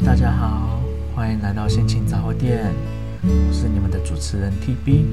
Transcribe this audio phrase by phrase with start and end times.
[0.00, 0.80] 大家好，
[1.14, 2.64] 欢迎来到心情杂货店，
[3.22, 5.04] 我是你们的主持人 TB。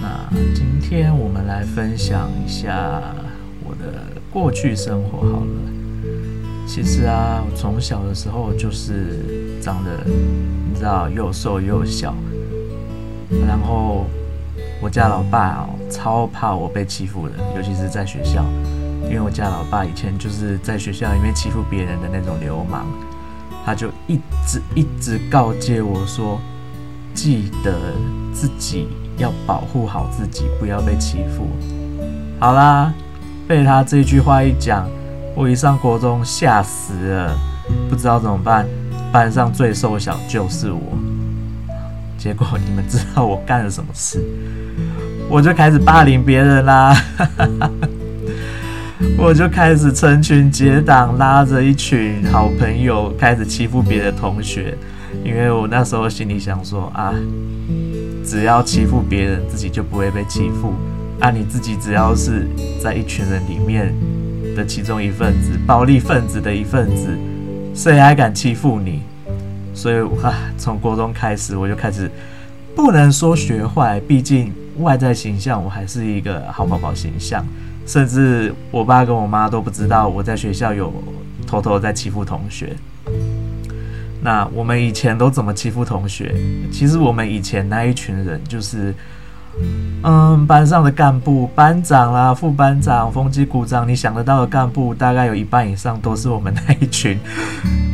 [0.00, 3.02] 那今天我们来分享一下
[3.64, 5.46] 我的过去生活好了。
[6.66, 12.14] 其实啊，我从小的时候就是长得，你知道，又瘦又小，
[13.46, 14.06] 然后
[14.80, 18.44] 我家老爸哦，超怕我被欺负的，尤其是在学校。
[19.04, 22.86] 因为我家老爸以前就是在学校里面欺负别人的那种流氓，
[23.64, 26.40] 他就一直一直告诫我说，
[27.14, 27.72] 记得
[28.32, 31.48] 自己要保护好自己，不要被欺负。
[32.38, 32.92] 好啦，
[33.48, 34.88] 被他这句话一讲，
[35.34, 37.36] 我一上国中吓死了，
[37.88, 38.66] 不知道怎么办，
[39.12, 40.80] 班上最瘦小就是我。
[42.18, 44.22] 结果你们知道我干了什么事？
[45.28, 46.96] 我就开始霸凌别人啦。
[49.18, 54.74] 我就开始成群结党，拉着一群好朋友开始欺负别的同学，
[55.22, 57.14] 因为我那时候心里想说啊，
[58.24, 60.72] 只要欺负别人，自己就不会被欺负。
[61.20, 62.46] 啊，你自己只要是
[62.82, 63.94] 在一群人里面
[64.54, 67.08] 的其中一份子，暴力分子的一份子，
[67.74, 69.02] 谁还敢欺负你？
[69.74, 72.10] 所以啊，从国中开始，我就开始
[72.74, 77.46] 不能说学坏，毕竟外在形象我还是一个好宝宝形象。
[77.86, 80.92] 甚至我爸跟我妈都不知道我在学校有
[81.46, 82.76] 偷偷在欺负同学。
[84.20, 86.34] 那我们以前都怎么欺负同学？
[86.72, 88.92] 其实我们以前那一群人就是，
[90.02, 97.18] 嗯，班上的干部、班长啦、副班长、风机鼓掌，你想得到的干部，大概有一半以上都是我们那一群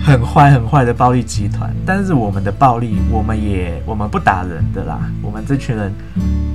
[0.05, 1.75] 很坏、很坏的暴力集团。
[1.87, 5.93] 但是我们的暴力，我们也我们不打人的啦，我们这群人。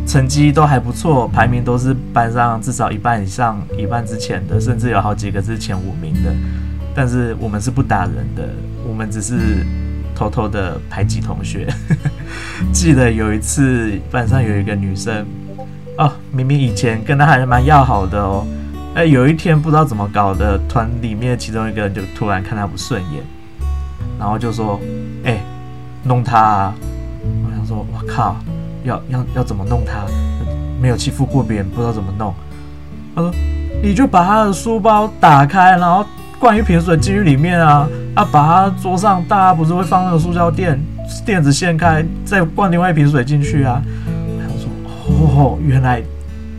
[0.08, 6.34] 成绩都还不错，排名都是班上至少一半以上、一半之前的，甚至有好几个是前五名的。
[6.96, 8.48] 但是我们是不打人的，
[8.88, 9.66] 我们只是
[10.18, 11.68] 偷偷的排挤同学。
[12.74, 15.24] 记得有一次班上有一个女生，
[16.00, 18.48] 哦，明明以前跟她还是蛮要好的哦，
[18.96, 23.22] 哎，有一天不知道怎么搞的，团里面其中一个人就突然看她不顺眼，
[24.18, 24.80] 然后就说
[25.24, 25.40] ：“哎，
[26.04, 26.76] 弄她啊！”
[27.46, 28.36] 我想说：“我靠！”
[28.84, 30.06] 要要要怎么弄他？
[30.82, 32.34] 没有欺负过别人，不知道怎么弄。
[33.16, 33.32] 他说
[33.84, 36.06] ：“你就把他的书包打开，然后
[36.40, 38.28] 灌一瓶水进去里面啊啊！
[38.32, 40.80] 把他桌上大家不是会放那个塑胶垫，
[41.24, 43.82] 垫子掀开，再灌另外一瓶水进去啊。”
[44.42, 44.68] 他说
[45.38, 46.02] ：“哦，原来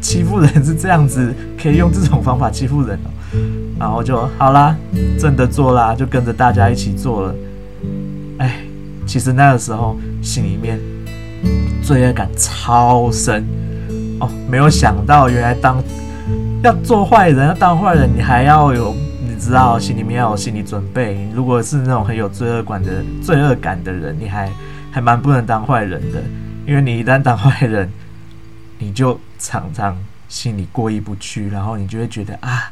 [0.00, 3.10] 欺负人是这样子，可以用这种方法欺负人哦。”
[3.78, 4.76] 然后就好啦，
[5.18, 7.34] 真的做啦，就跟着大家一起做了。
[8.38, 8.60] 哎，
[9.04, 10.78] 其实那个时候心里面。
[11.80, 13.46] 罪恶感超深
[14.20, 14.28] 哦！
[14.50, 15.82] 没有想到，原来当
[16.62, 18.94] 要做坏人，要当坏人，你还要有，
[19.38, 21.28] 知道，心里面要有心理准备。
[21.34, 24.50] 如果是那种很有罪恶感的罪恶感的人，你还
[24.90, 26.22] 还蛮不能当坏人的，
[26.66, 27.90] 因为你一旦当坏人，
[28.78, 29.96] 你就常常
[30.28, 32.70] 心里过意不去，然后你就会觉得啊，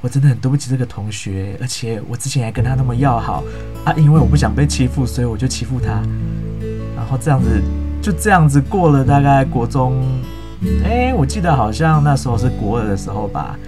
[0.00, 3.44] 我真的很对不起这个同学，而且我之前还跟他那么要好
[3.84, 6.02] 啊，因为我不想被欺负，所以我就欺负他，
[6.96, 7.62] 然后这样子。
[8.00, 10.00] 就这样子过了大概国中，
[10.84, 13.58] 哎，我记得好像那时候是国二的时候吧，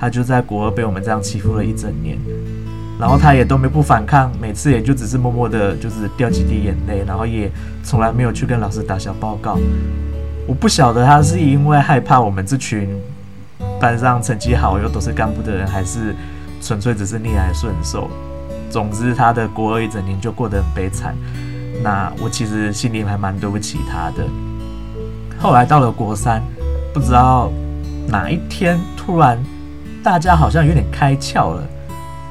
[0.00, 2.16] 他就在国二被我们这样欺负了一整年，
[2.98, 7.50] 然后他也都没不反抗，每次也就只是默默的，就是掉几滴眼泪，然后也
[7.84, 9.58] 从来没有去跟老师打小报告。
[10.46, 12.88] 我不晓得他是因为害怕我们这群
[13.78, 16.14] 班上成绩好又都是干部的人，还是
[16.62, 18.08] 纯粹只是逆来顺受。
[18.70, 21.14] 总之，他的国二一整年就过得很悲惨。
[21.82, 24.26] 那我其实心里还蛮对不起他的。
[25.38, 26.42] 后来到了国三，
[26.92, 27.50] 不知道
[28.08, 29.38] 哪一天突然
[30.02, 31.62] 大家好像有点开窍了，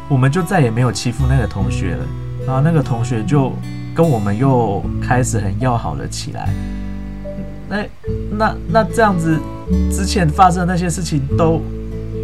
[0.07, 2.05] 我们就再也没有欺负那个同学了。
[2.45, 3.53] 然后那个同学就
[3.93, 6.49] 跟我们又开始很要好了起来。
[7.69, 7.85] 那
[8.31, 9.37] 那那这样子，
[9.91, 11.61] 之前发生的那些事情都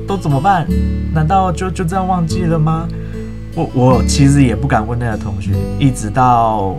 [0.08, 0.66] 都怎么办？
[1.14, 2.88] 难道就就这样忘记了吗？
[3.54, 6.76] 我我其实也不敢问那个同学，一直到。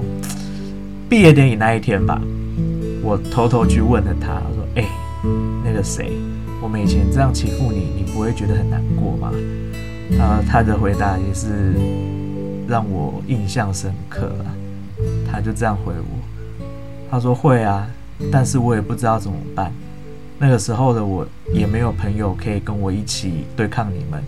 [1.08, 2.20] 毕业典礼那一天吧，
[3.00, 4.84] 我偷偷去问了他，我说：“哎、
[5.64, 6.18] 那个谁，
[6.66, 9.30] 我们以前这样欺负你，你不会觉得很难过吗？”
[10.18, 11.74] 然后他的回答也是
[12.66, 14.50] 让我印象深刻啊。
[15.30, 16.66] 他就这样回我，
[17.08, 17.88] 他说：“会啊，
[18.32, 19.72] 但是我也不知道怎么办。
[20.40, 21.24] 那个时候的我
[21.54, 24.20] 也没有朋友可以跟我一起对抗你们，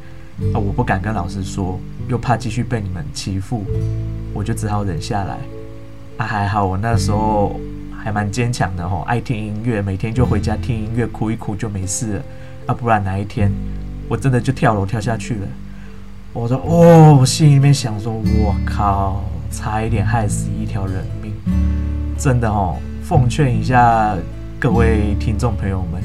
[0.55, 3.65] 啊，我不敢跟老师说，又怕继续被你们欺负，
[4.33, 5.39] 我就只好忍下来。”
[6.19, 7.59] 啊，还好，我那时候
[8.09, 12.23] 还蛮坚强的吼，爱听音乐，每天就回家听音乐，哭一哭就没事了。
[12.65, 13.53] 啊，不然哪一天
[14.09, 15.47] 我真的就跳楼跳下去了。
[16.33, 21.35] 我说哦，我心里面想说，我靠，差一点害死一条人命。
[22.17, 24.17] 真的哦，奉劝一下
[24.59, 26.03] 各位听众朋友们，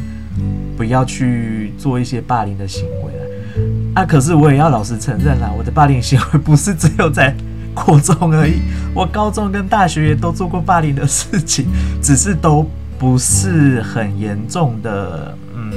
[0.76, 4.02] 不要去做一些霸凌的行为了。
[4.02, 7.34] 啊，可是我也要老实承认啦，我的霸凌行为不是只有在
[7.74, 8.62] 国中而已，
[8.96, 11.66] 我高中跟大学也都做过霸凌的事情，
[12.02, 12.66] 只是都
[12.98, 15.38] 不是很严重的。
[15.56, 15.72] 嗯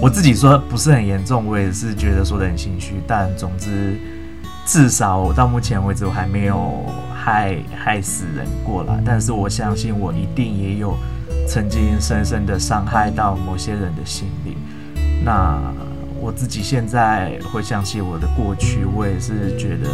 [0.00, 2.94] 我自己说不是很严重，我也是觉得说得很心虚。
[3.06, 3.96] 但总之，
[4.66, 8.98] 至少我到目前为止我还没有害害死人过啦。
[9.04, 10.96] 但是我相信我一定也有
[11.46, 14.56] 曾经深深的伤害到某些人的心灵。
[15.24, 15.56] 那
[16.22, 19.90] 我自己现在回想起我的过去，我也是觉得，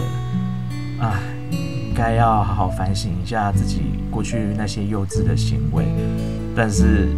[1.02, 1.18] 啊，
[1.50, 3.80] 应该要好好反省一下自己
[4.10, 5.86] 过去那些幼稚的行为。
[6.54, 7.08] 但是。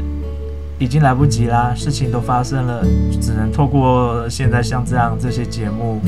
[0.82, 2.82] 已经来不及啦，事情都发生了，
[3.20, 6.00] 只能透过现在像这样这些节目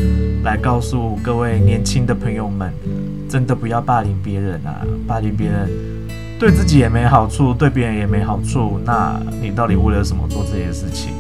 [0.44, 2.72] 来告诉各位年轻的朋友们，
[3.28, 4.80] 真的不要霸凌别人啊！
[5.06, 5.68] 霸凌别人
[6.40, 8.80] 对自己也没好处，对别人也没好处。
[8.82, 11.12] 那你到底为了什么做这些事情？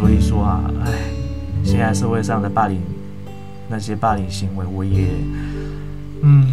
[0.00, 0.92] 所以说啊，唉，
[1.62, 2.80] 现在社会上的霸凌，
[3.68, 5.10] 那些霸凌行为，我也
[6.22, 6.52] 嗯，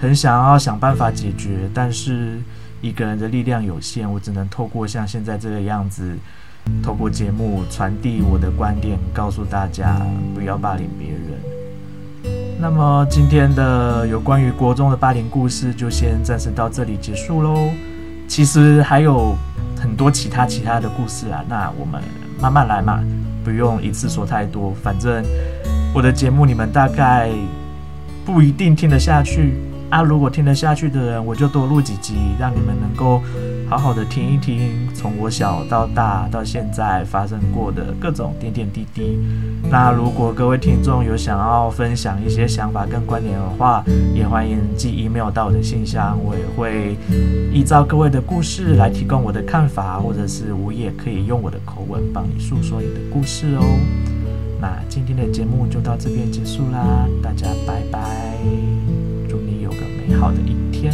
[0.00, 2.38] 很想要想办法解决，但是。
[2.80, 6.16] 一个人的力量有限，我只能透过像现在这个样子，
[6.80, 10.00] 透过节目传递我的观点，告诉大家
[10.32, 12.32] 不要霸凌别人。
[12.60, 17.68] 那么今天的有关于国中的霸凌故事就先暂时到这里结束喽。
[18.28, 19.34] 其实还有
[19.80, 22.02] 很多其他其他的故事啊，那我们
[22.40, 23.00] 慢慢来嘛，
[23.44, 24.74] 不用一次说太多。
[24.82, 25.24] 反正
[25.94, 27.30] 我的节目你们大概
[28.24, 29.54] 不一定听得下去。
[29.90, 33.22] 啊，如果听得下去的人，我就多录几集，让你们能够
[33.68, 39.18] 好好的听一听，从我小到大到现在发生过的各种点点滴滴。
[39.70, 43.84] 那如果各位听众有想要分享一些想法跟观点的话，
[44.14, 46.96] 也欢迎寄 email 到我的信箱，我也会
[47.52, 53.62] 依照各位的故事来提供我的看法，或者是我也可以用我的口吻帮你诉说你的故事哦。
[54.58, 58.00] 那今天的节目就到这边结束啦，大家拜拜。
[59.28, 60.90] 祝你有个美好的一天。